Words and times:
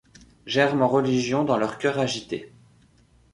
Germe 0.47 0.81
en 0.81 0.87
religion 0.87 1.43
dans 1.43 1.57
leur 1.57 1.77
cœur 1.77 1.99
agité 1.99 2.51